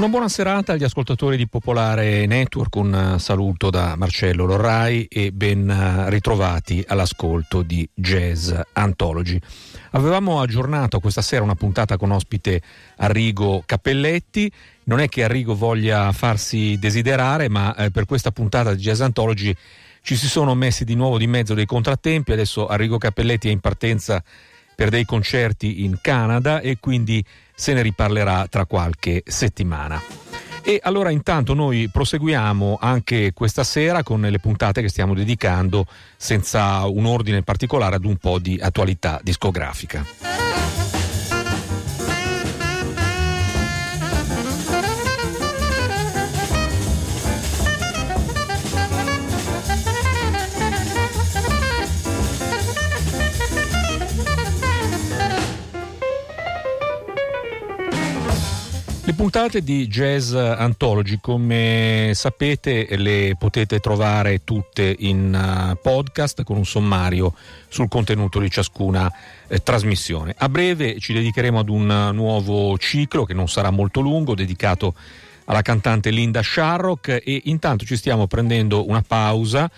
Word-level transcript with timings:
Una 0.00 0.08
buona 0.08 0.30
serata 0.30 0.72
agli 0.72 0.82
ascoltatori 0.82 1.36
di 1.36 1.46
Popolare 1.46 2.24
Network, 2.24 2.74
un 2.76 3.16
saluto 3.18 3.68
da 3.68 3.96
Marcello 3.96 4.46
Lorrai 4.46 5.04
e 5.04 5.30
ben 5.30 6.06
ritrovati 6.08 6.82
all'ascolto 6.88 7.60
di 7.60 7.86
Jazz 7.92 8.50
Anthology. 8.72 9.38
Avevamo 9.90 10.40
aggiornato 10.40 11.00
questa 11.00 11.20
sera 11.20 11.42
una 11.42 11.54
puntata 11.54 11.98
con 11.98 12.12
ospite 12.12 12.62
Arrigo 12.96 13.62
Cappelletti, 13.66 14.50
non 14.84 15.00
è 15.00 15.08
che 15.10 15.22
Arrigo 15.22 15.54
voglia 15.54 16.10
farsi 16.12 16.78
desiderare, 16.78 17.50
ma 17.50 17.76
eh, 17.76 17.90
per 17.90 18.06
questa 18.06 18.30
puntata 18.30 18.72
di 18.72 18.80
Jazz 18.80 19.02
Anthology 19.02 19.54
ci 20.00 20.16
si 20.16 20.28
sono 20.28 20.54
messi 20.54 20.84
di 20.84 20.94
nuovo 20.94 21.18
di 21.18 21.26
mezzo 21.26 21.52
dei 21.52 21.66
contrattempi, 21.66 22.32
adesso 22.32 22.66
Arrigo 22.66 22.96
Cappelletti 22.96 23.48
è 23.48 23.52
in 23.52 23.60
partenza 23.60 24.24
per 24.74 24.88
dei 24.88 25.04
concerti 25.04 25.84
in 25.84 25.98
Canada 26.00 26.60
e 26.60 26.78
quindi 26.80 27.22
se 27.60 27.74
ne 27.74 27.82
riparlerà 27.82 28.46
tra 28.48 28.64
qualche 28.64 29.22
settimana. 29.26 30.00
E 30.62 30.80
allora 30.82 31.10
intanto 31.10 31.52
noi 31.52 31.90
proseguiamo 31.92 32.78
anche 32.80 33.32
questa 33.34 33.64
sera 33.64 34.02
con 34.02 34.22
le 34.22 34.38
puntate 34.38 34.80
che 34.80 34.88
stiamo 34.88 35.12
dedicando 35.12 35.84
senza 36.16 36.86
un 36.86 37.04
ordine 37.04 37.42
particolare 37.42 37.96
ad 37.96 38.06
un 38.06 38.16
po' 38.16 38.38
di 38.38 38.58
attualità 38.58 39.20
discografica. 39.22 40.39
Le 59.10 59.16
puntate 59.16 59.64
di 59.64 59.88
Jazz 59.88 60.32
Anthology, 60.34 61.18
come 61.20 62.12
sapete, 62.14 62.86
le 62.96 63.34
potete 63.36 63.80
trovare 63.80 64.44
tutte 64.44 64.94
in 65.00 65.34
uh, 65.34 65.76
podcast 65.82 66.44
con 66.44 66.56
un 66.56 66.64
sommario 66.64 67.34
sul 67.66 67.88
contenuto 67.88 68.38
di 68.38 68.48
ciascuna 68.48 69.12
eh, 69.48 69.64
trasmissione. 69.64 70.32
A 70.38 70.48
breve 70.48 71.00
ci 71.00 71.12
dedicheremo 71.12 71.58
ad 71.58 71.68
un 71.68 71.90
uh, 71.90 72.14
nuovo 72.14 72.78
ciclo 72.78 73.24
che 73.24 73.34
non 73.34 73.48
sarà 73.48 73.70
molto 73.70 73.98
lungo, 73.98 74.36
dedicato 74.36 74.94
alla 75.46 75.62
cantante 75.62 76.10
Linda 76.10 76.40
Sharrock 76.40 77.08
e 77.08 77.42
intanto 77.46 77.84
ci 77.84 77.96
stiamo 77.96 78.28
prendendo 78.28 78.86
una 78.86 79.02
pausa 79.02 79.68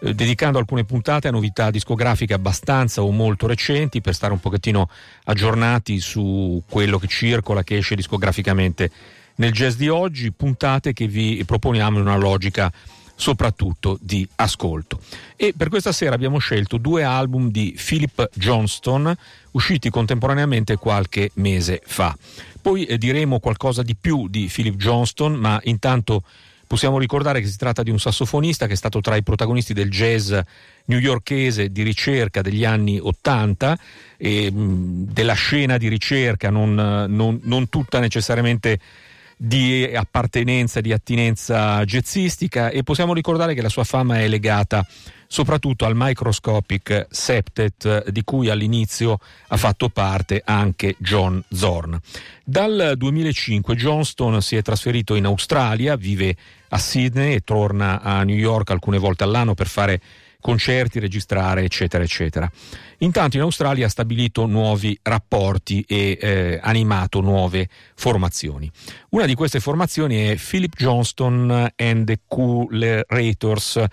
eh, 0.00 0.14
dedicando 0.14 0.58
alcune 0.58 0.84
puntate 0.84 1.28
a 1.28 1.30
novità 1.30 1.70
discografiche 1.70 2.34
abbastanza 2.34 3.02
o 3.02 3.10
molto 3.10 3.46
recenti 3.46 4.00
per 4.00 4.14
stare 4.14 4.32
un 4.32 4.40
pochettino 4.40 4.88
aggiornati 5.24 6.00
su 6.00 6.62
quello 6.68 6.98
che 6.98 7.06
circola, 7.06 7.62
che 7.62 7.76
esce 7.76 7.94
discograficamente 7.94 8.90
nel 9.36 9.52
jazz 9.52 9.74
di 9.74 9.88
oggi, 9.88 10.32
puntate 10.32 10.92
che 10.92 11.08
vi 11.08 11.42
proponiamo 11.44 11.98
in 11.98 12.06
una 12.06 12.16
logica 12.16 12.72
soprattutto 13.16 13.98
di 14.00 14.26
ascolto. 14.36 15.00
E 15.36 15.54
per 15.56 15.68
questa 15.68 15.92
sera 15.92 16.14
abbiamo 16.14 16.38
scelto 16.38 16.78
due 16.78 17.04
album 17.04 17.50
di 17.50 17.76
Philip 17.82 18.30
Johnston 18.34 19.14
usciti 19.52 19.90
contemporaneamente 19.90 20.76
qualche 20.76 21.30
mese 21.34 21.80
fa. 21.84 22.16
Poi 22.60 22.84
eh, 22.84 22.98
diremo 22.98 23.40
qualcosa 23.40 23.82
di 23.82 23.94
più 23.94 24.28
di 24.28 24.50
Philip 24.52 24.76
Johnston, 24.76 25.34
ma 25.34 25.60
intanto 25.64 26.22
Possiamo 26.66 26.98
ricordare 26.98 27.40
che 27.40 27.46
si 27.46 27.56
tratta 27.56 27.82
di 27.82 27.90
un 27.90 27.98
sassofonista 27.98 28.66
che 28.66 28.72
è 28.72 28.76
stato 28.76 29.00
tra 29.00 29.16
i 29.16 29.22
protagonisti 29.22 29.72
del 29.72 29.90
jazz 29.90 30.32
newyorkese 30.86 31.70
di 31.70 31.82
ricerca 31.82 32.40
degli 32.42 32.64
anni 32.64 32.98
Ottanta, 32.98 33.78
mh, 34.18 34.48
della 35.12 35.34
scena 35.34 35.76
di 35.76 35.88
ricerca, 35.88 36.50
non, 36.50 36.74
non, 36.74 37.40
non 37.42 37.68
tutta 37.68 38.00
necessariamente 38.00 38.78
di 39.36 39.90
appartenenza, 39.94 40.80
di 40.80 40.92
attinenza 40.92 41.84
jazzistica 41.84 42.70
e 42.70 42.82
possiamo 42.82 43.12
ricordare 43.12 43.54
che 43.54 43.62
la 43.62 43.68
sua 43.68 43.84
fama 43.84 44.20
è 44.20 44.28
legata 44.28 44.86
soprattutto 45.34 45.84
al 45.84 45.94
Microscopic 45.96 47.08
Septet 47.10 48.08
di 48.08 48.22
cui 48.22 48.50
all'inizio 48.50 49.18
ha 49.48 49.56
fatto 49.56 49.88
parte 49.88 50.42
anche 50.44 50.94
John 50.98 51.42
Zorn. 51.50 51.98
Dal 52.44 52.92
2005 52.96 53.74
Johnston 53.74 54.40
si 54.40 54.54
è 54.54 54.62
trasferito 54.62 55.16
in 55.16 55.24
Australia, 55.24 55.96
vive 55.96 56.36
a 56.68 56.78
Sydney 56.78 57.34
e 57.34 57.40
torna 57.40 58.00
a 58.00 58.22
New 58.22 58.36
York 58.36 58.70
alcune 58.70 58.98
volte 58.98 59.24
all'anno 59.24 59.54
per 59.54 59.66
fare 59.66 60.00
concerti, 60.40 61.00
registrare, 61.00 61.64
eccetera, 61.64 62.04
eccetera. 62.04 62.48
Intanto 62.98 63.36
in 63.36 63.42
Australia 63.42 63.86
ha 63.86 63.88
stabilito 63.88 64.46
nuovi 64.46 64.96
rapporti 65.02 65.84
e 65.88 66.16
eh, 66.20 66.60
animato 66.62 67.20
nuove 67.20 67.68
formazioni. 67.96 68.70
Una 69.08 69.26
di 69.26 69.34
queste 69.34 69.58
formazioni 69.58 70.26
è 70.26 70.36
Philip 70.36 70.76
Johnston 70.76 71.72
and 71.74 72.04
the 72.04 72.20
Coolerators, 72.28 73.84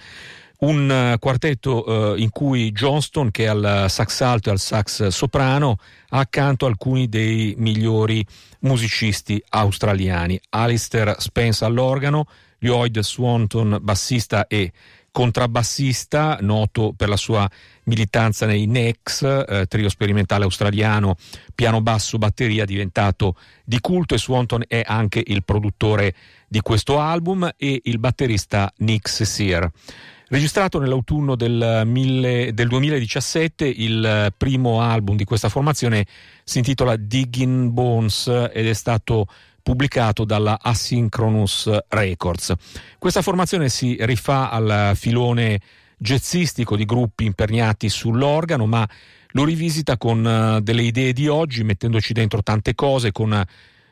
un 0.62 0.92
eh, 0.92 1.18
quartetto 1.20 2.16
eh, 2.16 2.22
in 2.22 2.30
cui 2.30 2.72
Johnston, 2.72 3.32
che 3.32 3.46
è 3.46 3.48
al 3.48 3.86
sax 3.88 4.22
alto 4.22 4.50
e 4.50 4.52
al 4.52 4.60
sax 4.60 5.08
soprano, 5.08 5.78
ha 6.10 6.20
accanto 6.20 6.66
alcuni 6.66 7.08
dei 7.08 7.56
migliori 7.58 8.26
musicisti 8.60 9.42
australiani. 9.50 10.40
Alistair 10.50 11.16
Spence 11.20 11.66
all'organo, 11.66 12.26
Lloyd 12.60 13.00
Swanton 13.00 13.80
bassista 13.82 14.48
e 14.48 14.72
contrabbassista, 15.12 16.38
noto 16.42 16.94
per 16.96 17.10
la 17.10 17.18
sua 17.18 17.50
militanza 17.84 18.46
nei 18.46 18.66
NEX, 18.66 19.24
eh, 19.24 19.66
trio 19.68 19.90
sperimentale 19.90 20.46
australiano, 20.46 21.18
piano 21.54 21.82
basso, 21.82 22.18
batteria, 22.18 22.66
diventato 22.66 23.36
di 23.66 23.80
culto 23.82 24.16
e 24.16 24.20
Swanton 24.20 24.64
è 24.68 24.82
anche 24.86 25.22
il 25.26 25.44
produttore 25.44 26.14
di 26.48 26.62
questo 26.62 27.00
album 27.00 27.50
e 27.58 27.82
il 27.84 28.00
batterista 28.00 28.72
Nick 28.78 29.10
Sear. 29.10 29.70
Registrato 30.32 30.80
nell'autunno 30.80 31.36
del, 31.36 31.82
mille, 31.84 32.54
del 32.54 32.70
2017, 32.70 33.66
il 33.66 34.34
primo 34.38 34.80
album 34.80 35.18
di 35.18 35.26
questa 35.26 35.50
formazione 35.50 36.06
si 36.46 36.60
intitola 36.60 36.96
Digging 36.96 37.70
Bones 37.70 38.28
ed 38.28 38.66
è 38.66 38.72
stato 38.72 39.28
pubblicato 39.62 40.24
dalla 40.24 40.58
Asynchronous 40.62 41.80
Records. 41.90 42.54
Questa 42.98 43.22
formazione 43.22 43.68
si 43.68 43.98
rifà 44.00 44.50
al 44.50 44.94
filone 44.96 45.60
jazzistico 45.98 46.78
di 46.78 46.86
gruppi 46.86 47.26
imperniati 47.26 47.90
sull'organo, 47.90 48.66
ma 48.66 48.88
lo 49.32 49.44
rivisita 49.44 49.98
con 49.98 50.24
uh, 50.24 50.62
delle 50.62 50.84
idee 50.84 51.12
di 51.12 51.28
oggi, 51.28 51.66
mettendoci 51.66 52.14
dentro 52.14 52.42
tante 52.42 52.74
cose, 52.74 53.12
con 53.12 53.44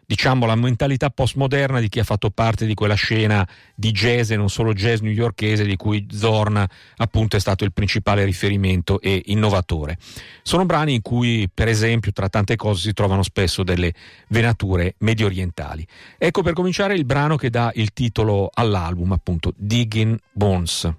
diciamo 0.09 0.47
la 0.47 0.56
mentalità 0.56 1.12
postmoderna 1.12 1.80
di 1.80 1.88
chi 1.88 2.00
ha 2.00 2.03
fatto 2.03 2.31
parte 2.31 2.66
di 2.66 2.74
quella 2.74 2.96
scena 2.96 3.47
di 3.75 3.92
jazz 3.92 4.31
e 4.31 4.38
non 4.38 4.50
solo 4.50 4.74
jazz 4.74 5.02
newyorkese 5.02 5.64
di 5.64 5.75
cui 5.75 6.08
Zorn 6.09 6.66
appunto 6.97 7.36
è 7.36 7.40
stato 7.40 7.64
il 7.64 7.72
principale 7.72 8.25
riferimento 8.25 9.00
e 9.02 9.22
innovatore. 9.28 10.00
Sono 10.42 10.66
brani 10.66 10.96
in 10.96 11.03
cui 11.03 11.47
per 11.53 11.68
esempio 11.68 12.12
tra 12.12 12.28
tante 12.28 12.56
cose 12.56 12.81
si 12.81 12.94
trovano 12.94 13.22
spesso 13.22 13.61
delle 13.61 13.94
venature 14.29 14.96
medio 15.00 15.28
orientali. 15.28 15.85
Ecco 16.17 16.41
per 16.41 16.53
cominciare 16.53 16.96
il 16.96 17.05
brano 17.05 17.35
che 17.35 17.52
dà 17.52 17.72
il 17.76 17.94
titolo 17.94 18.50
all'album 18.52 19.12
appunto 19.12 19.53
Digging 19.55 20.17
Bones. 20.32 20.91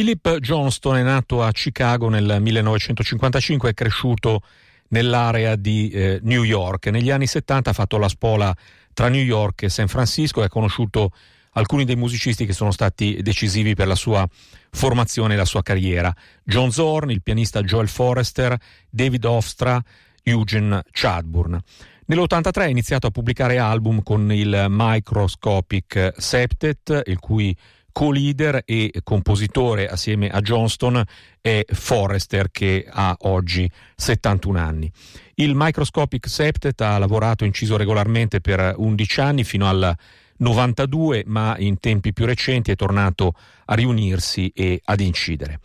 Philip 0.00 0.38
Johnston 0.38 0.96
è 0.96 1.02
nato 1.02 1.42
a 1.42 1.52
Chicago 1.52 2.08
nel 2.08 2.38
1955 2.40 3.68
e 3.68 3.74
cresciuto 3.74 4.40
nell'area 4.88 5.56
di 5.56 5.90
eh, 5.90 6.20
New 6.22 6.42
York. 6.42 6.86
Negli 6.86 7.10
anni 7.10 7.26
70 7.26 7.68
ha 7.68 7.72
fatto 7.74 7.98
la 7.98 8.08
spola 8.08 8.56
tra 8.94 9.08
New 9.08 9.22
York 9.22 9.64
e 9.64 9.68
San 9.68 9.88
Francisco 9.88 10.40
e 10.40 10.44
ha 10.44 10.48
conosciuto 10.48 11.10
alcuni 11.52 11.84
dei 11.84 11.96
musicisti 11.96 12.46
che 12.46 12.54
sono 12.54 12.70
stati 12.70 13.18
decisivi 13.20 13.74
per 13.74 13.88
la 13.88 13.94
sua 13.94 14.26
formazione 14.70 15.34
e 15.34 15.36
la 15.36 15.44
sua 15.44 15.60
carriera. 15.60 16.10
John 16.44 16.72
Zorn, 16.72 17.10
il 17.10 17.20
pianista 17.20 17.60
Joel 17.60 17.88
Forrester, 17.88 18.56
David 18.88 19.22
Hofstra, 19.26 19.84
Eugene 20.22 20.82
Chadburn. 20.92 21.60
Nell'83 22.06 22.60
ha 22.60 22.68
iniziato 22.68 23.06
a 23.06 23.10
pubblicare 23.10 23.58
album 23.58 24.02
con 24.02 24.32
il 24.32 24.64
Microscopic 24.66 26.14
Septet, 26.16 27.02
il 27.04 27.18
cui 27.18 27.54
co-leader 28.00 28.62
e 28.64 28.92
compositore 29.04 29.86
assieme 29.86 30.30
a 30.30 30.40
Johnston 30.40 31.04
è 31.38 31.62
Forrester 31.68 32.50
che 32.50 32.86
ha 32.88 33.14
oggi 33.24 33.70
71 33.94 34.58
anni. 34.58 34.90
Il 35.34 35.52
Microscopic 35.54 36.26
Septet 36.26 36.80
ha 36.80 36.96
lavorato 36.96 37.44
inciso 37.44 37.76
regolarmente 37.76 38.40
per 38.40 38.72
11 38.74 39.20
anni 39.20 39.44
fino 39.44 39.68
al 39.68 39.94
92, 40.38 41.24
ma 41.26 41.54
in 41.58 41.78
tempi 41.78 42.14
più 42.14 42.24
recenti 42.24 42.70
è 42.70 42.74
tornato 42.74 43.34
a 43.66 43.74
riunirsi 43.74 44.50
e 44.54 44.80
ad 44.82 45.00
incidere 45.00 45.60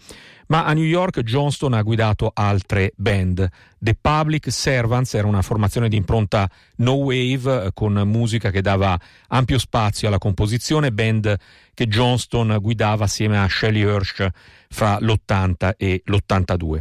ma 0.48 0.66
a 0.66 0.74
New 0.74 0.84
York 0.84 1.22
Johnston 1.22 1.74
ha 1.74 1.82
guidato 1.82 2.32
altre 2.34 2.94
band. 2.96 3.48
The 3.80 3.96
Public 4.00 4.52
Servants 4.52 5.14
era 5.14 5.28
una 5.28 5.42
formazione 5.42 5.90
di 5.90 5.96
impronta 5.96 6.50
no 6.78 6.94
wave 6.94 7.72
con 7.74 7.94
musica 8.06 8.50
che 8.52 8.62
dava 8.62 9.00
ampio 9.28 9.58
spazio 9.58 10.08
alla 10.08 10.18
composizione, 10.18 10.92
band 10.92 11.36
che 11.74 11.88
Johnston 11.88 12.58
guidava 12.62 13.06
assieme 13.06 13.38
a 13.38 13.48
Shelley 13.48 13.82
Hirsch 13.82 14.28
fra 14.70 14.98
l'80 15.00 15.74
e 15.78 16.02
l'82. 16.06 16.80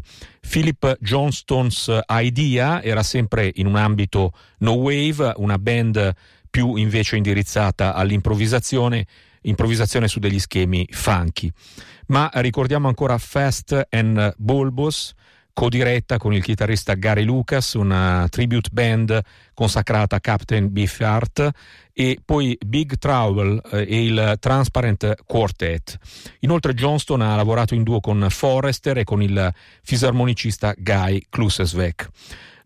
Philip 0.49 0.99
Johnston's 1.01 1.91
Idea 2.09 2.83
era 2.83 3.03
sempre 3.03 3.51
in 3.55 3.67
un 3.67 3.77
ambito 3.77 4.33
no 4.59 4.73
wave, 4.73 5.33
una 5.37 5.59
band 5.59 6.15
più 6.51 6.77
invece 6.77 7.17
indirizzata 7.17 7.95
all'improvvisazione, 7.95 9.07
improvvisazione 9.43 10.09
su 10.09 10.21
degli 10.21 10.39
schemi 10.39 10.87
funky 10.91 11.51
ma 12.09 12.31
ricordiamo 12.35 12.89
ancora 12.89 13.19
Fast 13.19 13.89
and 13.91 14.35
Bulbous, 14.37 15.15
codiretta 15.53 16.19
con 16.19 16.35
il 16.35 16.43
chitarrista 16.43 16.95
Gary 16.95 17.23
Lucas, 17.23 17.75
una 17.75 18.27
tribute 18.29 18.69
band 18.73 19.21
consacrata 19.55 20.17
a 20.17 20.21
Captain 20.21 20.73
Beefheart 20.73 21.51
e 21.93 22.19
poi 22.25 22.59
Big 22.67 22.99
Trouble 22.99 23.61
eh, 23.71 23.87
e 23.89 24.05
il 24.05 24.37
Transparent 24.41 25.15
Quartet. 25.25 25.99
Inoltre 26.41 26.75
Johnston 26.75 27.23
ha 27.23 27.37
lavorato 27.37 27.75
in 27.75 27.85
duo 27.85 28.01
con 28.01 28.27
Forrester 28.29 28.99
e 28.99 29.05
con 29.05 29.23
il 29.23 29.53
fisarmonicista 29.83 30.75
Guy 30.77 31.25
Klusesvek. 31.31 32.09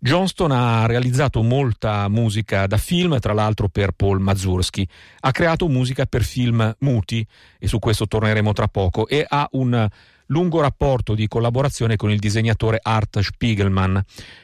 Johnston 0.00 0.52
ha 0.52 0.86
realizzato 0.86 1.42
molta 1.42 2.08
musica 2.08 2.68
da 2.68 2.76
film, 2.76 3.18
tra 3.18 3.32
l'altro 3.32 3.68
per 3.68 3.90
Paul 3.90 4.20
Mazursky. 4.20 4.86
Ha 5.20 5.32
creato 5.32 5.66
musica 5.66 6.06
per 6.06 6.22
film 6.22 6.74
muti, 6.80 7.26
e 7.58 7.66
su 7.66 7.80
questo 7.80 8.06
torneremo 8.06 8.52
tra 8.52 8.68
poco, 8.68 9.08
e 9.08 9.26
ha 9.28 9.48
un 9.52 9.88
lungo 10.26 10.60
rapporto 10.60 11.14
di 11.14 11.26
collaborazione 11.26 11.96
con 11.96 12.12
il 12.12 12.20
disegnatore 12.20 12.78
Art 12.80 13.18
Spiegelman, 13.18 14.00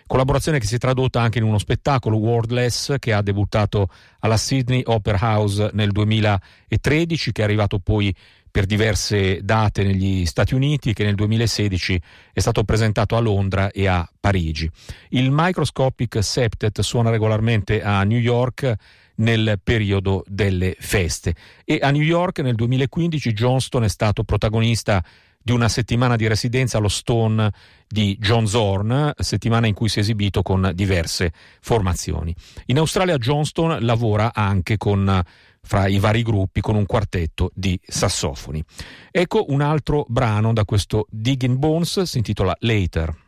collaborazione 0.06 0.58
che 0.58 0.66
si 0.66 0.74
è 0.74 0.78
tradotta 0.78 1.20
anche 1.20 1.38
in 1.38 1.44
uno 1.44 1.58
spettacolo 1.58 2.16
Wordless 2.16 2.96
che 2.98 3.12
ha 3.12 3.22
debuttato 3.22 3.88
alla 4.20 4.36
Sydney 4.36 4.82
Opera 4.86 5.18
House 5.20 5.70
nel 5.72 5.92
2013, 5.92 7.30
che 7.30 7.42
è 7.42 7.44
arrivato 7.44 7.78
poi 7.78 8.12
per 8.54 8.66
diverse 8.66 9.40
date 9.42 9.82
negli 9.82 10.24
Stati 10.26 10.54
Uniti 10.54 10.92
che 10.92 11.02
nel 11.02 11.16
2016 11.16 12.00
è 12.32 12.38
stato 12.38 12.62
presentato 12.62 13.16
a 13.16 13.18
Londra 13.18 13.72
e 13.72 13.88
a 13.88 14.08
Parigi. 14.20 14.70
Il 15.08 15.30
Microscopic 15.32 16.22
Septet 16.22 16.80
suona 16.82 17.10
regolarmente 17.10 17.82
a 17.82 18.04
New 18.04 18.20
York 18.20 18.72
nel 19.16 19.58
periodo 19.60 20.22
delle 20.28 20.76
feste 20.78 21.34
e 21.64 21.80
a 21.82 21.90
New 21.90 22.00
York 22.00 22.38
nel 22.38 22.54
2015 22.54 23.32
Johnston 23.32 23.82
è 23.82 23.88
stato 23.88 24.22
protagonista 24.22 25.04
di 25.42 25.50
una 25.50 25.68
settimana 25.68 26.14
di 26.14 26.28
residenza 26.28 26.78
allo 26.78 26.88
Stone 26.88 27.52
di 27.88 28.16
John 28.20 28.46
Zorn, 28.46 29.14
settimana 29.18 29.66
in 29.66 29.74
cui 29.74 29.88
si 29.88 29.98
è 29.98 30.02
esibito 30.02 30.42
con 30.42 30.70
diverse 30.74 31.32
formazioni. 31.60 32.32
In 32.66 32.78
Australia 32.78 33.18
Johnston 33.18 33.84
lavora 33.84 34.32
anche 34.32 34.76
con 34.76 35.22
fra 35.64 35.88
i 35.88 35.98
vari 35.98 36.22
gruppi 36.22 36.60
con 36.60 36.76
un 36.76 36.86
quartetto 36.86 37.50
di 37.54 37.78
sassofoni. 37.82 38.62
Ecco 39.10 39.46
un 39.48 39.60
altro 39.62 40.04
brano 40.06 40.52
da 40.52 40.64
questo 40.64 41.06
Digging 41.10 41.56
Bones, 41.56 42.02
si 42.02 42.18
intitola 42.18 42.54
Later. 42.60 43.23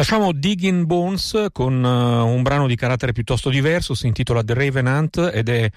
Lasciamo 0.00 0.32
Digging 0.32 0.86
Bones 0.86 1.48
con 1.52 1.84
uh, 1.84 2.26
un 2.26 2.40
brano 2.40 2.66
di 2.66 2.74
carattere 2.74 3.12
piuttosto 3.12 3.50
diverso, 3.50 3.92
si 3.92 4.06
intitola 4.06 4.42
The 4.42 4.54
Ravenant 4.54 5.30
ed 5.30 5.50
è 5.50 5.70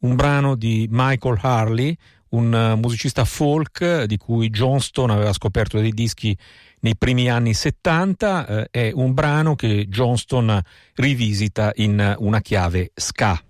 un 0.00 0.16
brano 0.16 0.56
di 0.56 0.88
Michael 0.90 1.38
Harley, 1.40 1.96
un 2.30 2.52
uh, 2.52 2.76
musicista 2.76 3.24
folk 3.24 4.02
di 4.02 4.16
cui 4.16 4.50
Johnston 4.50 5.10
aveva 5.10 5.32
scoperto 5.32 5.78
dei 5.78 5.92
dischi 5.92 6.36
nei 6.80 6.96
primi 6.96 7.30
anni 7.30 7.54
70, 7.54 8.46
uh, 8.48 8.64
è 8.68 8.90
un 8.92 9.14
brano 9.14 9.54
che 9.54 9.86
Johnston 9.86 10.60
rivisita 10.94 11.70
in 11.76 12.16
una 12.18 12.40
chiave 12.40 12.90
ska. 12.96 13.40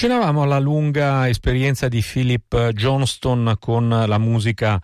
Accennavamo 0.00 0.40
alla 0.40 0.58
lunga 0.58 1.28
esperienza 1.28 1.86
di 1.86 2.00
Philip 2.02 2.70
Johnston 2.72 3.56
con 3.58 3.86
la 3.90 4.16
musica 4.16 4.80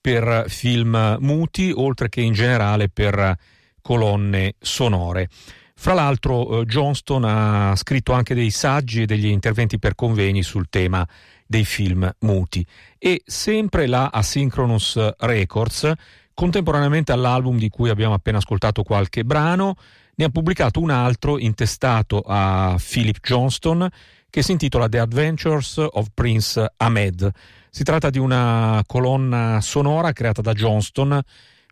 per 0.00 0.44
film 0.46 1.16
muti, 1.18 1.72
oltre 1.74 2.08
che 2.08 2.20
in 2.20 2.32
generale 2.32 2.88
per 2.88 3.36
colonne 3.82 4.54
sonore. 4.60 5.28
Fra 5.74 5.92
l'altro 5.92 6.60
eh, 6.60 6.66
Johnston 6.66 7.24
ha 7.24 7.74
scritto 7.74 8.12
anche 8.12 8.32
dei 8.32 8.52
saggi 8.52 9.02
e 9.02 9.06
degli 9.06 9.26
interventi 9.26 9.80
per 9.80 9.96
convegni 9.96 10.44
sul 10.44 10.68
tema 10.70 11.04
dei 11.44 11.64
film 11.64 12.08
muti 12.20 12.64
e 12.96 13.22
sempre 13.24 13.88
la 13.88 14.10
Asynchronous 14.12 15.16
Records, 15.18 15.90
contemporaneamente 16.32 17.10
all'album 17.10 17.58
di 17.58 17.70
cui 17.70 17.88
abbiamo 17.88 18.14
appena 18.14 18.38
ascoltato 18.38 18.84
qualche 18.84 19.24
brano, 19.24 19.74
ne 20.20 20.26
ha 20.26 20.28
pubblicato 20.28 20.80
un 20.80 20.90
altro 20.90 21.38
intestato 21.38 22.22
a 22.26 22.78
Philip 22.78 23.20
Johnston 23.22 23.88
che 24.28 24.42
si 24.42 24.52
intitola 24.52 24.86
The 24.86 24.98
Adventures 24.98 25.78
of 25.78 26.08
Prince 26.12 26.74
Ahmed. 26.76 27.30
Si 27.70 27.82
tratta 27.84 28.10
di 28.10 28.18
una 28.18 28.82
colonna 28.86 29.60
sonora 29.62 30.12
creata 30.12 30.42
da 30.42 30.52
Johnston 30.52 31.18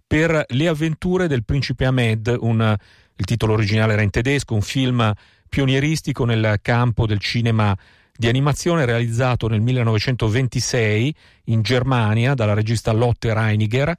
per 0.07 0.47
le 0.49 0.67
avventure 0.67 1.29
del 1.29 1.45
principe 1.45 1.85
Ahmed, 1.85 2.35
un, 2.41 2.75
il 3.17 3.25
titolo 3.27 3.53
originale 3.53 3.93
era 3.93 4.01
in 4.01 4.09
tedesco, 4.09 4.55
un 4.55 4.63
film 4.63 5.13
pionieristico 5.47 6.25
nel 6.25 6.59
campo 6.63 7.07
del 7.07 7.19
cinema 7.19 7.77
di 8.17 8.29
animazione 8.29 8.87
realizzato 8.87 9.47
nel 9.49 9.61
1926 9.61 11.15
in 11.45 11.61
Germania 11.61 12.33
dalla 12.33 12.55
regista 12.55 12.93
Lotte 12.93 13.35
Reiniger 13.35 13.95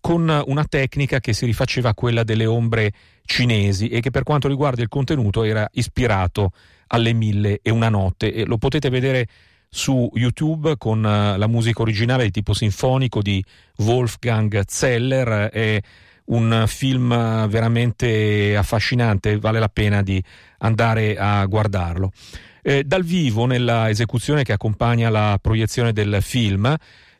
con 0.00 0.42
una 0.46 0.64
tecnica 0.64 1.20
che 1.20 1.32
si 1.32 1.44
rifaceva 1.44 1.90
a 1.90 1.94
quella 1.94 2.24
delle 2.24 2.46
ombre 2.46 2.92
cinesi 3.24 3.88
e 3.88 4.00
che 4.00 4.10
per 4.10 4.22
quanto 4.22 4.48
riguarda 4.48 4.82
il 4.82 4.88
contenuto 4.88 5.42
era 5.42 5.68
ispirato 5.72 6.52
alle 6.88 7.12
mille 7.12 7.60
e 7.62 7.70
una 7.70 7.88
notte 7.88 8.32
e 8.32 8.44
lo 8.44 8.58
potete 8.58 8.90
vedere 8.90 9.26
su 9.68 10.10
YouTube 10.14 10.76
con 10.76 10.98
uh, 10.98 11.38
la 11.38 11.46
musica 11.46 11.82
originale 11.82 12.24
di 12.24 12.30
tipo 12.32 12.52
sinfonico 12.52 13.22
di 13.22 13.42
Wolfgang 13.76 14.62
Zeller 14.66 15.48
è 15.50 15.80
un 16.30 16.64
film 16.66 17.48
veramente 17.48 18.56
affascinante, 18.56 19.38
vale 19.38 19.58
la 19.58 19.68
pena 19.68 20.02
di 20.02 20.22
andare 20.58 21.16
a 21.16 21.44
guardarlo. 21.46 22.12
Eh, 22.62 22.84
dal 22.84 23.02
vivo, 23.02 23.46
nella 23.46 23.88
esecuzione 23.88 24.42
che 24.42 24.52
accompagna 24.52 25.08
la 25.10 25.38
proiezione 25.40 25.92
del 25.92 26.18
film, 26.20 26.72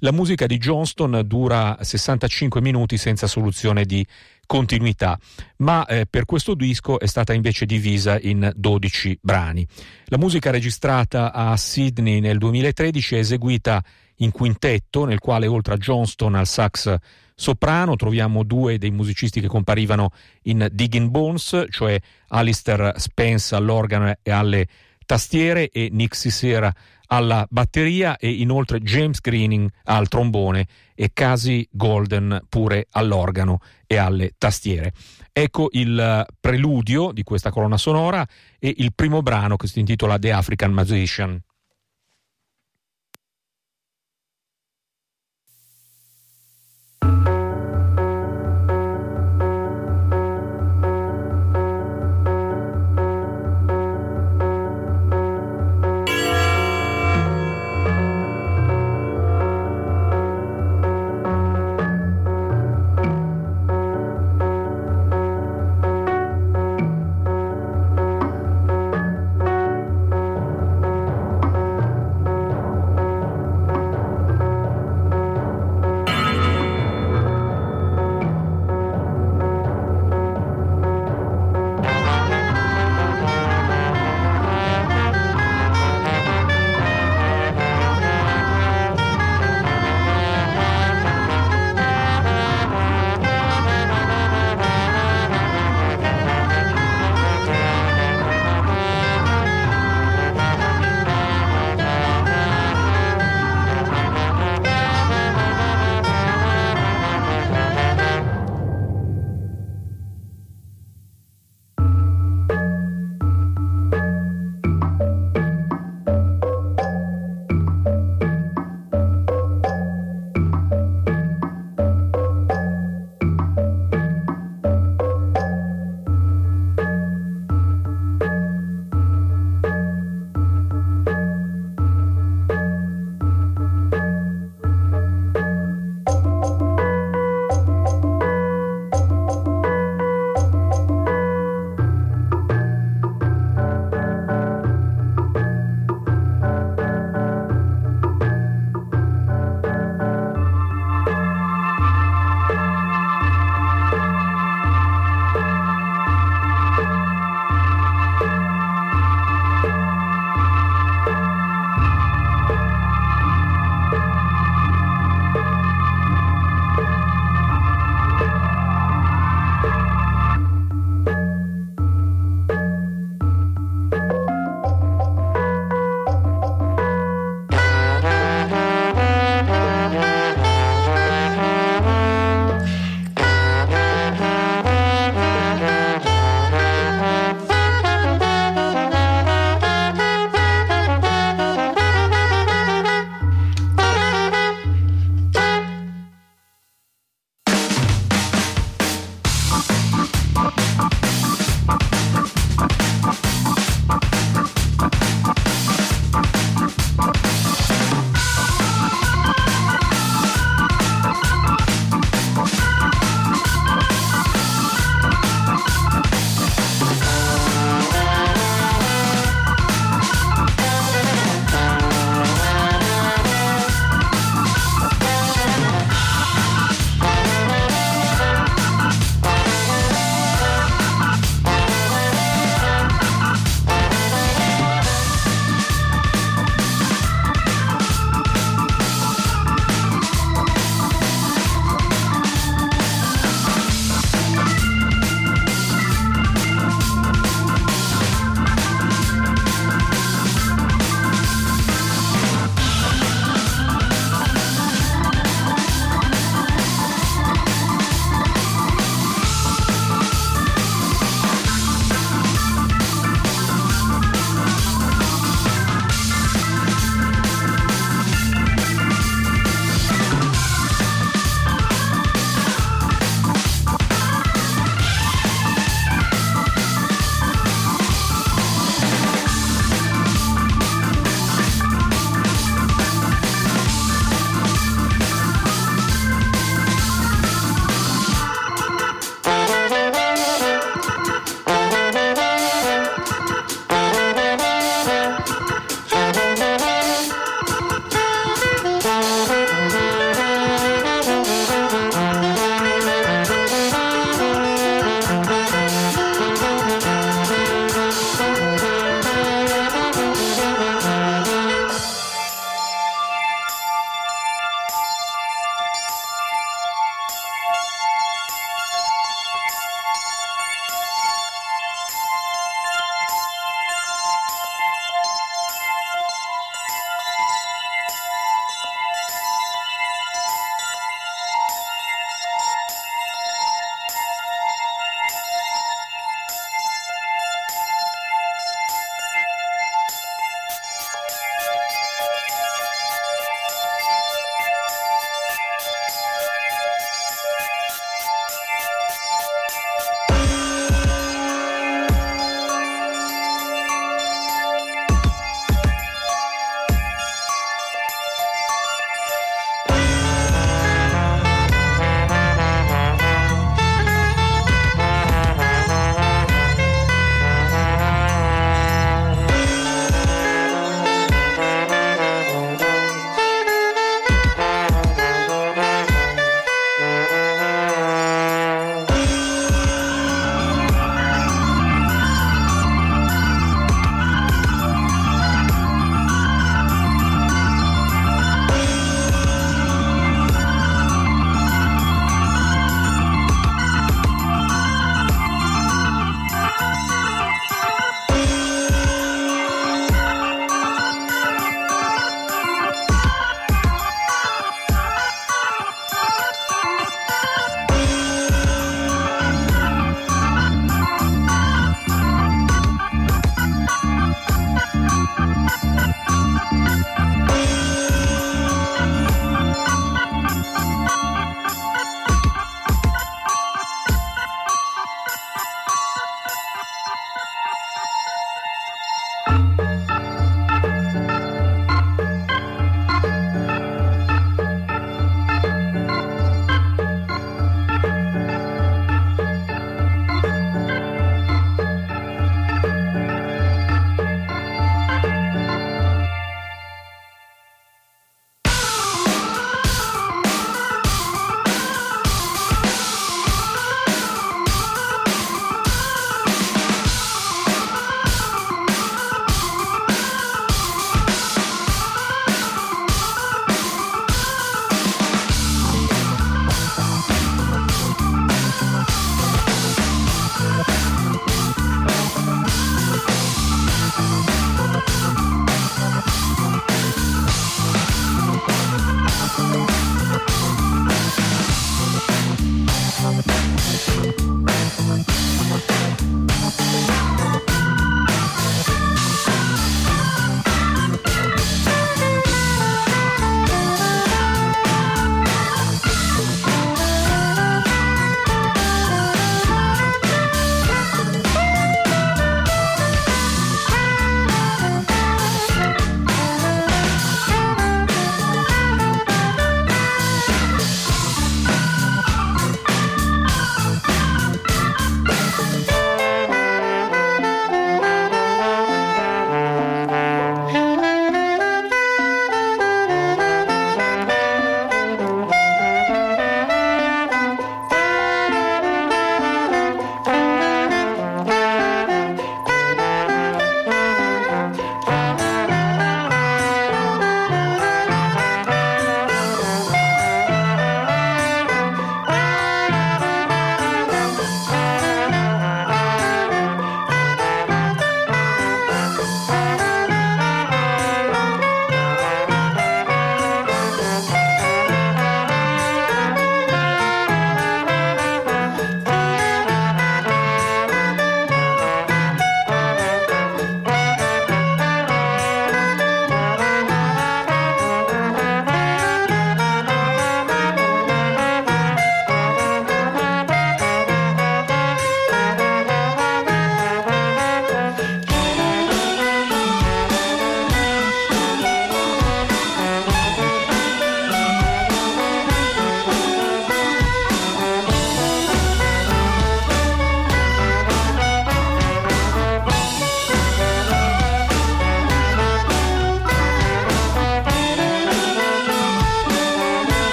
la 0.00 0.12
musica 0.12 0.46
di 0.46 0.58
Johnston 0.58 1.22
dura 1.24 1.78
65 1.80 2.60
minuti 2.60 2.98
senza 2.98 3.26
soluzione 3.26 3.84
di 3.84 4.04
continuità, 4.46 5.18
ma 5.58 5.84
eh, 5.86 6.06
per 6.08 6.24
questo 6.24 6.54
disco 6.54 6.98
è 6.98 7.06
stata 7.06 7.32
invece 7.32 7.66
divisa 7.66 8.18
in 8.20 8.50
12 8.54 9.18
brani. 9.20 9.66
La 10.06 10.18
musica 10.18 10.50
registrata 10.50 11.32
a 11.32 11.56
Sydney 11.56 12.20
nel 12.20 12.38
2013 12.38 13.16
è 13.16 13.18
eseguita 13.18 13.82
in 14.20 14.30
quintetto, 14.30 15.04
nel 15.04 15.18
quale 15.18 15.46
oltre 15.46 15.74
a 15.74 15.76
Johnston 15.76 16.34
al 16.34 16.46
sax 16.46 16.94
soprano 17.34 17.96
troviamo 17.96 18.44
due 18.44 18.78
dei 18.78 18.90
musicisti 18.90 19.40
che 19.40 19.46
comparivano 19.46 20.10
in 20.42 20.66
Digging 20.72 21.10
Bones, 21.10 21.66
cioè 21.68 22.00
Alistair 22.28 22.94
Spence 22.96 23.54
all'organo 23.54 24.14
e 24.22 24.30
alle 24.30 24.66
tastiere 25.04 25.68
e 25.70 25.88
Nick 25.92 26.16
Sisera 26.16 26.72
alla 27.06 27.46
batteria 27.48 28.16
e 28.16 28.30
inoltre 28.30 28.80
James 28.80 29.20
Greening 29.20 29.70
al 29.84 30.08
trombone 30.08 30.66
e 30.94 31.10
Casey 31.12 31.66
Golden 31.70 32.40
pure 32.48 32.86
all'organo 32.90 33.60
e 33.86 33.96
alle 33.96 34.34
tastiere. 34.38 34.92
Ecco 35.32 35.68
il 35.72 36.26
preludio 36.40 37.12
di 37.12 37.22
questa 37.22 37.50
colonna 37.50 37.76
sonora 37.76 38.26
e 38.58 38.74
il 38.78 38.92
primo 38.94 39.22
brano 39.22 39.56
che 39.56 39.66
si 39.66 39.80
intitola 39.80 40.18
The 40.18 40.32
African 40.32 40.72
Musician. 40.72 41.40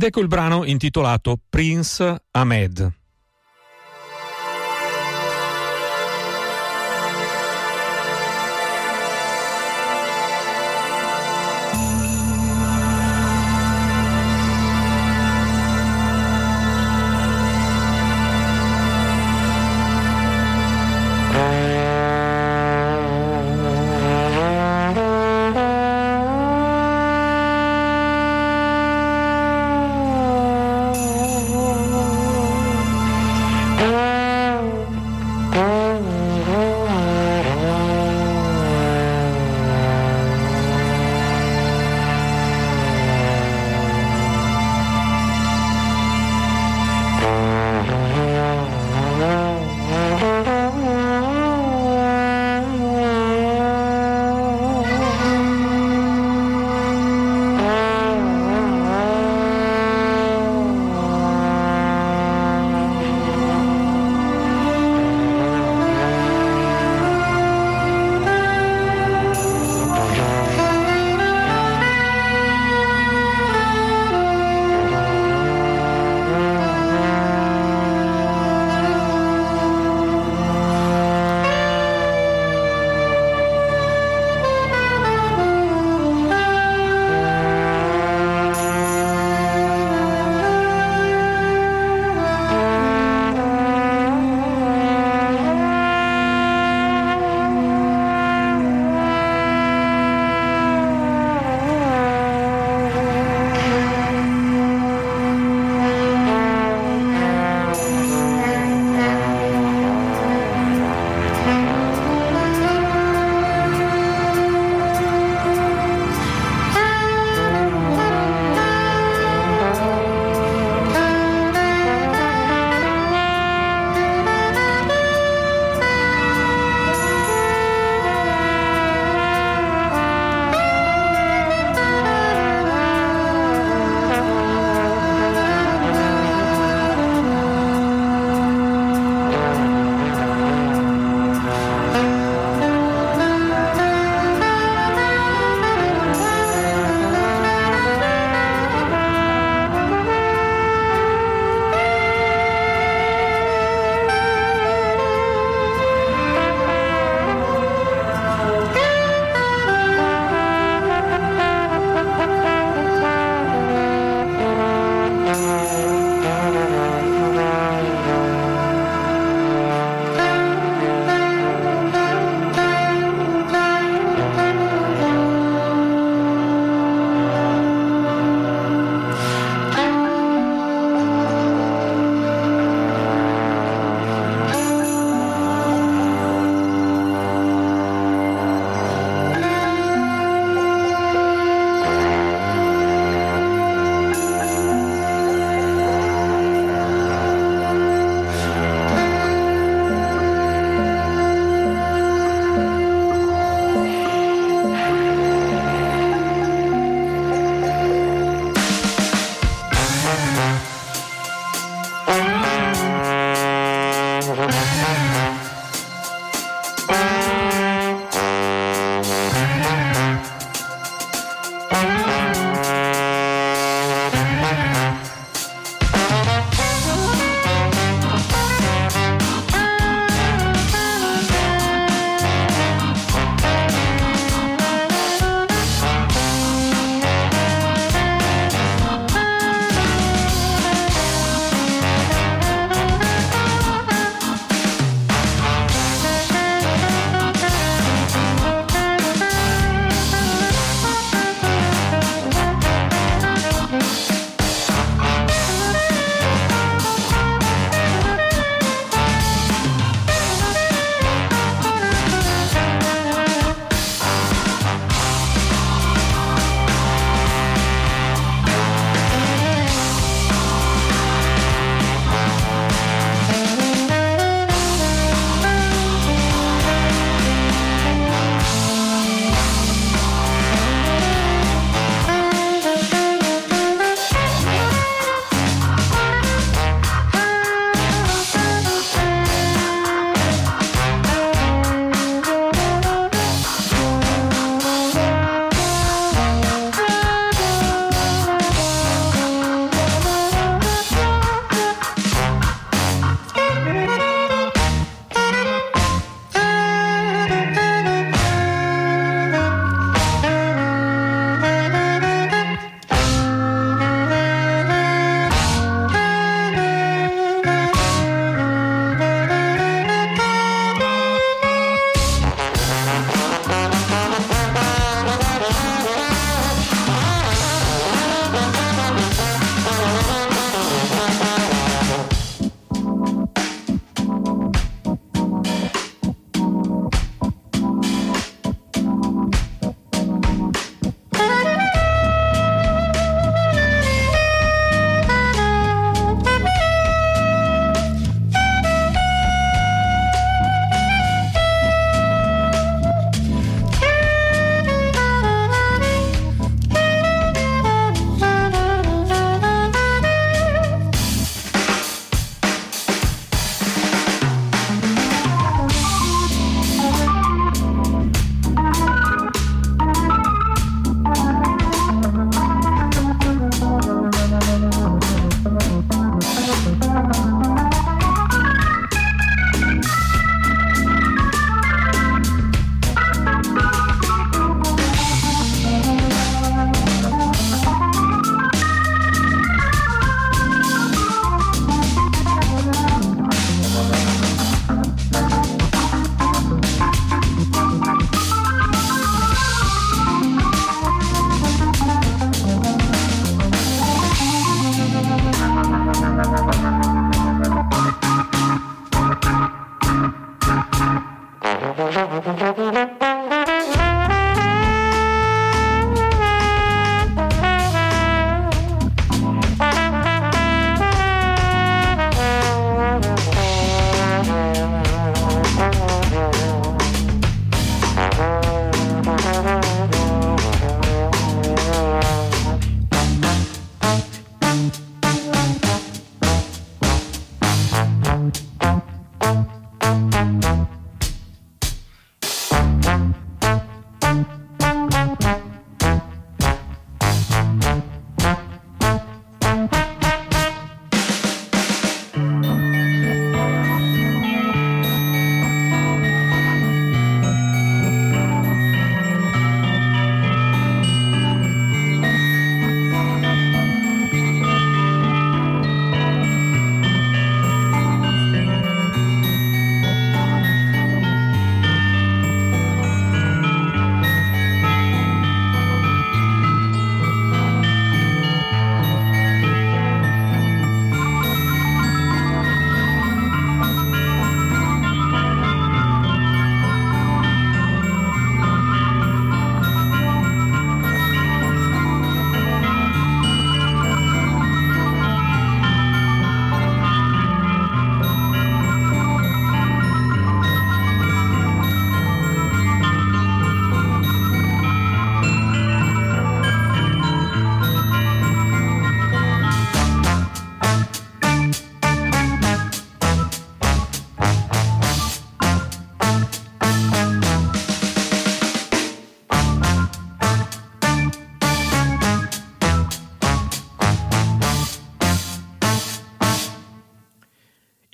Ed 0.00 0.06
ecco 0.06 0.20
il 0.20 0.28
brano 0.28 0.64
intitolato 0.64 1.38
Prince 1.50 2.22
Ahmed. 2.30 2.99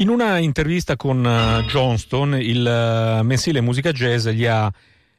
In 0.07 0.13
una 0.13 0.39
intervista 0.39 0.95
con 0.95 1.19
uh, 1.19 1.65
Johnston, 1.65 2.41
il 2.41 2.61
uh, 2.61 3.25
mensile 3.25 3.61
Musica 3.61 3.91
Jazz 3.91 4.29
gli 4.29 4.45
ha 4.47 4.73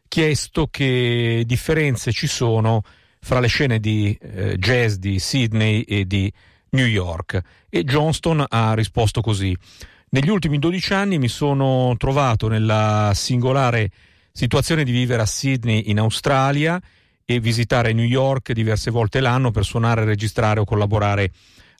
chiesto 0.07 0.69
che 0.71 1.43
differenze 1.45 2.13
ci 2.13 2.25
sono 2.25 2.83
fra 3.19 3.41
le 3.41 3.47
scene 3.47 3.81
di 3.81 4.17
uh, 4.17 4.53
jazz 4.53 4.93
di 4.93 5.19
Sydney 5.19 5.81
e 5.81 6.05
di 6.05 6.31
New 6.69 6.85
York 6.85 7.37
e 7.69 7.83
Johnston 7.83 8.45
ha 8.47 8.73
risposto 8.75 9.19
così. 9.19 9.53
Negli 10.11 10.29
ultimi 10.29 10.57
12 10.57 10.93
anni 10.93 11.17
mi 11.17 11.27
sono 11.27 11.93
trovato 11.97 12.47
nella 12.47 13.11
singolare 13.13 13.91
situazione 14.31 14.85
di 14.85 14.91
vivere 14.91 15.21
a 15.21 15.25
Sydney 15.25 15.89
in 15.89 15.99
Australia 15.99 16.81
e 17.25 17.41
visitare 17.41 17.91
New 17.91 18.05
York 18.05 18.53
diverse 18.53 18.89
volte 18.89 19.19
l'anno 19.19 19.51
per 19.51 19.65
suonare, 19.65 20.05
registrare 20.05 20.61
o 20.61 20.63
collaborare 20.63 21.29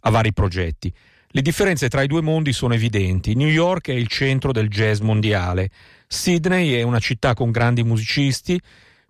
a 0.01 0.09
vari 0.09 0.33
progetti. 0.33 0.93
Le 1.29 1.41
differenze 1.41 1.89
tra 1.89 2.03
i 2.03 2.07
due 2.07 2.21
mondi 2.21 2.53
sono 2.53 2.73
evidenti. 2.73 3.35
New 3.35 3.49
York 3.49 3.89
è 3.89 3.93
il 3.93 4.07
centro 4.07 4.53
del 4.53 4.69
jazz 4.69 4.99
mondiale. 4.99 5.69
Sydney 6.07 6.71
è 6.71 6.83
una 6.83 6.99
città 6.99 7.33
con 7.33 7.51
grandi 7.51 7.83
musicisti, 7.83 8.59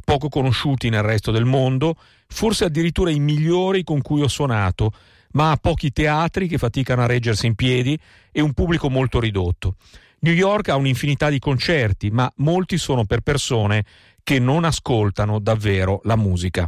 poco 0.03 0.28
conosciuti 0.28 0.89
nel 0.89 1.03
resto 1.03 1.30
del 1.32 1.45
mondo, 1.45 1.95
forse 2.28 2.65
addirittura 2.65 3.11
i 3.11 3.20
migliori 3.20 3.84
con 3.84 4.01
cui 4.01 4.22
ho 4.22 4.28
suonato, 4.28 4.91
ma 5.34 5.51
ha 5.51 5.57
pochi 5.57 5.91
teatri 5.91 6.47
che 6.47 6.57
faticano 6.57 7.03
a 7.03 7.05
reggersi 7.05 7.45
in 7.45 7.53
piedi 7.53 7.97
e 8.32 8.41
un 8.41 8.53
pubblico 8.53 8.89
molto 8.89 9.20
ridotto. 9.20 9.76
New 10.20 10.34
York 10.34 10.70
ha 10.70 10.76
un'infinità 10.76 11.30
di 11.30 11.38
concerti, 11.38 12.09
ma 12.09 12.32
molti 12.38 12.80
sono 12.80 13.05
per 13.05 13.22
persone 13.22 13.86
che 14.24 14.39
non 14.39 14.63
ascoltano 14.63 15.38
davvero 15.38 16.01
la 16.03 16.15
musica. 16.15 16.68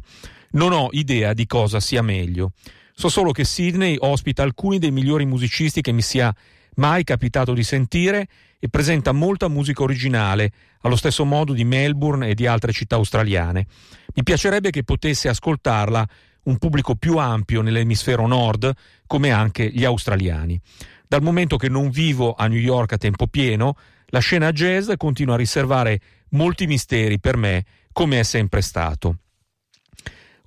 Non 0.51 0.73
ho 0.73 0.89
idea 0.91 1.33
di 1.33 1.47
cosa 1.47 1.79
sia 1.79 2.03
meglio. 2.03 2.51
So 2.99 3.07
solo 3.07 3.31
che 3.31 3.45
Sydney 3.45 3.95
ospita 3.97 4.43
alcuni 4.43 4.77
dei 4.77 4.91
migliori 4.91 5.25
musicisti 5.25 5.79
che 5.79 5.93
mi 5.93 6.01
sia 6.01 6.35
mai 6.75 7.05
capitato 7.05 7.53
di 7.53 7.63
sentire 7.63 8.27
e 8.59 8.67
presenta 8.67 9.13
molta 9.13 9.47
musica 9.47 9.83
originale, 9.83 10.51
allo 10.81 10.97
stesso 10.97 11.23
modo 11.23 11.53
di 11.53 11.63
Melbourne 11.63 12.27
e 12.27 12.35
di 12.35 12.45
altre 12.45 12.73
città 12.73 12.97
australiane. 12.97 13.67
Mi 14.15 14.23
piacerebbe 14.23 14.69
che 14.69 14.83
potesse 14.83 15.29
ascoltarla 15.29 16.05
un 16.43 16.57
pubblico 16.57 16.95
più 16.95 17.15
ampio 17.15 17.61
nell'emisfero 17.61 18.27
nord, 18.27 18.69
come 19.07 19.31
anche 19.31 19.71
gli 19.71 19.85
australiani. 19.85 20.59
Dal 21.07 21.21
momento 21.21 21.55
che 21.55 21.69
non 21.69 21.91
vivo 21.91 22.33
a 22.33 22.47
New 22.47 22.59
York 22.59 22.91
a 22.91 22.97
tempo 22.97 23.27
pieno, 23.27 23.77
la 24.07 24.19
scena 24.19 24.51
jazz 24.51 24.91
continua 24.97 25.35
a 25.35 25.37
riservare 25.37 26.01
molti 26.31 26.67
misteri 26.67 27.17
per 27.17 27.37
me, 27.37 27.63
come 27.93 28.19
è 28.19 28.23
sempre 28.23 28.59
stato. 28.59 29.19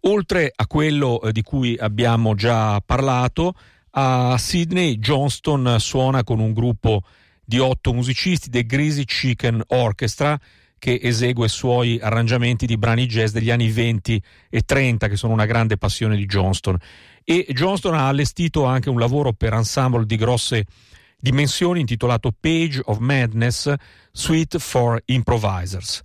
Oltre 0.04 0.50
a 0.54 0.66
quello 0.66 1.20
eh, 1.22 1.32
di 1.32 1.42
cui 1.42 1.76
abbiamo 1.78 2.34
già 2.34 2.80
parlato, 2.80 3.54
a 3.90 4.36
Sydney 4.36 4.98
Johnston 4.98 5.76
suona 5.78 6.24
con 6.24 6.40
un 6.40 6.52
gruppo 6.52 7.02
di 7.44 7.58
otto 7.58 7.92
musicisti, 7.92 8.50
The 8.50 8.64
Greasy 8.64 9.04
Chicken 9.04 9.62
Orchestra, 9.68 10.38
che 10.78 10.98
esegue 11.00 11.46
i 11.46 11.50
suoi 11.50 12.00
arrangiamenti 12.00 12.66
di 12.66 12.76
brani 12.76 13.06
jazz 13.06 13.32
degli 13.32 13.50
anni 13.50 13.70
20 13.70 14.20
e 14.50 14.62
30, 14.62 15.06
che 15.06 15.16
sono 15.16 15.32
una 15.32 15.46
grande 15.46 15.76
passione 15.76 16.16
di 16.16 16.26
Johnston. 16.26 16.76
E 17.22 17.46
Johnston 17.50 17.94
ha 17.94 18.08
allestito 18.08 18.64
anche 18.64 18.90
un 18.90 18.98
lavoro 18.98 19.32
per 19.32 19.52
ensemble 19.52 20.04
di 20.04 20.16
grosse 20.16 20.64
dimensioni 21.22 21.78
intitolato 21.78 22.34
Page 22.38 22.80
of 22.86 22.98
Madness, 22.98 23.72
Suite 24.10 24.58
for 24.58 25.00
Improvisers. 25.04 26.02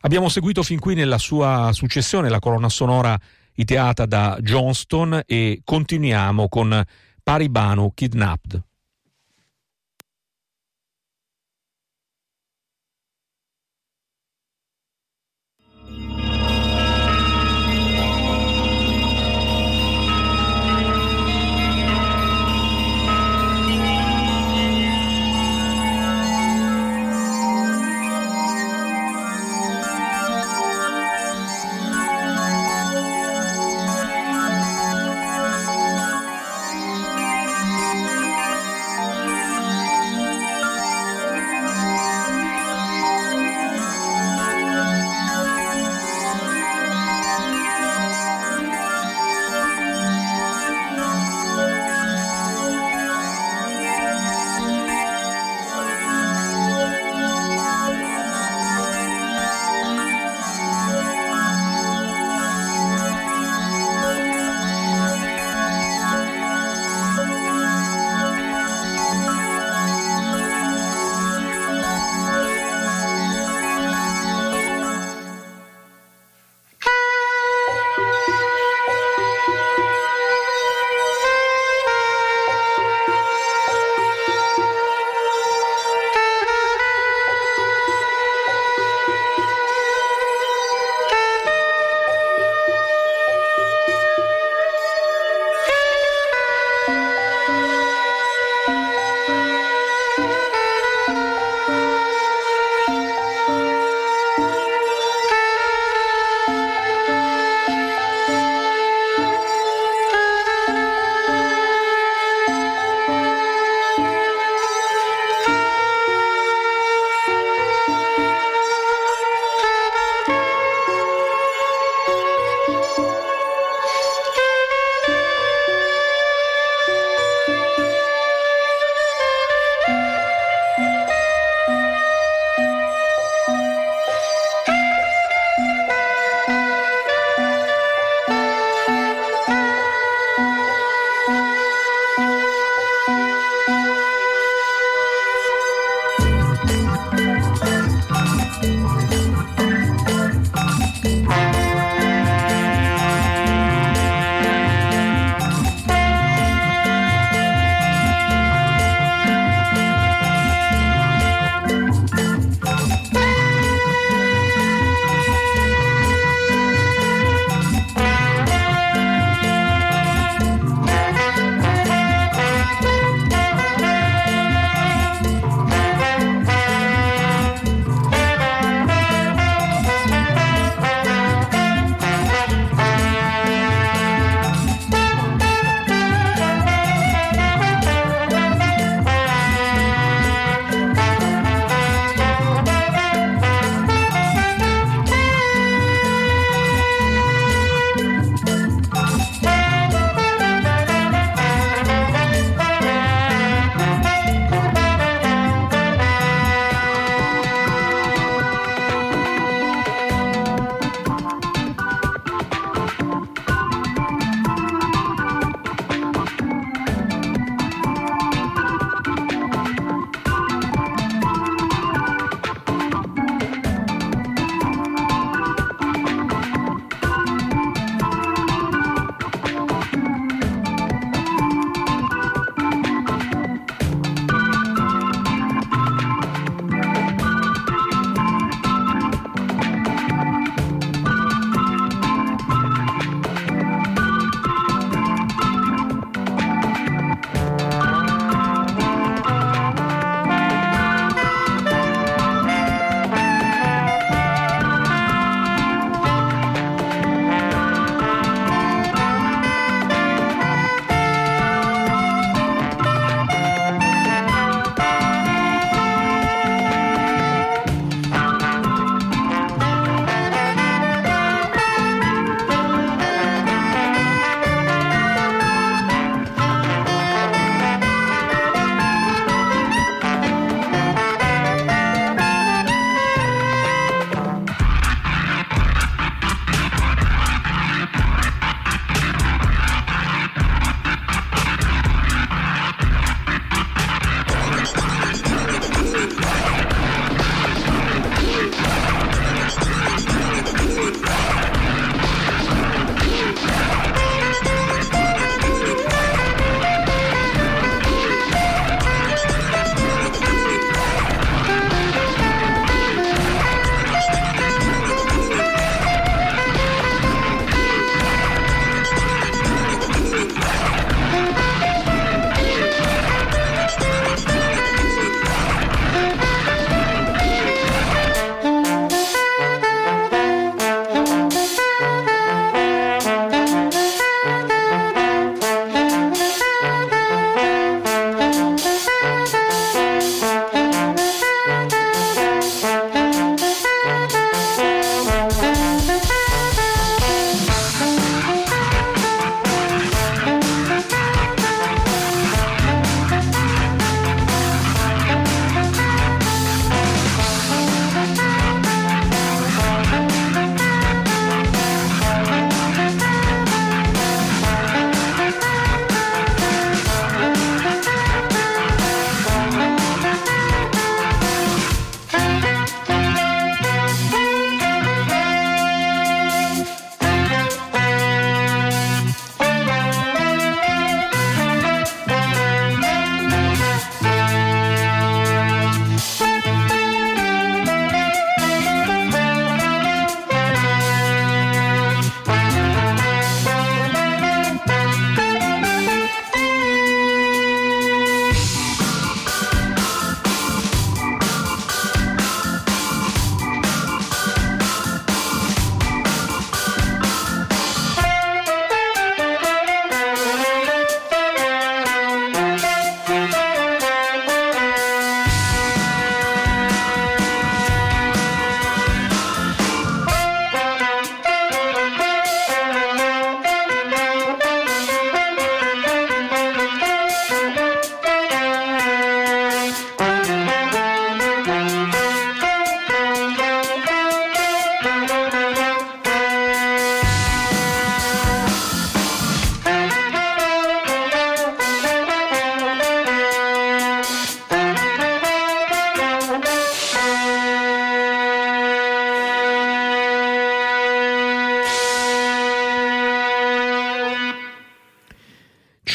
Abbiamo 0.00 0.30
seguito 0.30 0.62
fin 0.62 0.78
qui 0.78 0.94
nella 0.94 1.18
sua 1.18 1.70
successione 1.72 2.30
la 2.30 2.38
colonna 2.38 2.70
sonora 2.70 3.18
ideata 3.56 4.06
da 4.06 4.38
Johnston 4.40 5.20
e 5.26 5.60
continuiamo 5.62 6.48
con 6.48 6.82
Paribano 7.22 7.92
Kidnapped. 7.94 8.65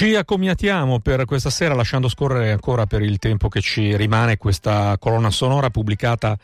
Ci 0.01 0.15
accomiatiamo 0.15 0.99
per 0.99 1.25
questa 1.25 1.51
sera 1.51 1.75
lasciando 1.75 2.09
scorrere 2.09 2.51
ancora 2.51 2.87
per 2.87 3.03
il 3.03 3.19
tempo 3.19 3.49
che 3.49 3.61
ci 3.61 3.95
rimane 3.95 4.37
questa 4.37 4.97
colonna 4.97 5.29
sonora 5.29 5.69
pubblicata 5.69 6.35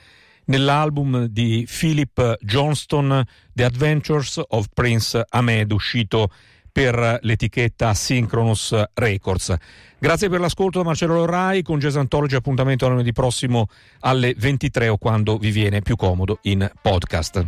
nell'album 0.45 1.25
di 1.25 1.67
Philip 1.67 2.37
Johnston 2.39 3.23
The 3.51 3.63
Adventures 3.63 4.39
of 4.49 4.67
Prince 4.71 5.25
Ahmed 5.27 5.71
uscito 5.71 6.29
per 6.77 7.17
l'etichetta 7.23 7.95
Synchronous 7.95 8.83
Records. 8.93 9.55
Grazie 9.97 10.29
per 10.29 10.39
l'ascolto 10.39 10.77
da 10.77 10.83
Marcello 10.83 11.15
Lorrai 11.15 11.63
con 11.63 11.79
Jazz 11.79 11.95
Anthology 11.95 12.35
appuntamento 12.35 12.87
lunedì 12.87 13.13
prossimo 13.13 13.67
alle 14.01 14.35
23 14.37 14.87
o 14.87 14.97
quando 14.97 15.39
vi 15.39 15.49
viene 15.49 15.81
più 15.81 15.95
comodo 15.95 16.37
in 16.43 16.69
podcast. 16.79 17.45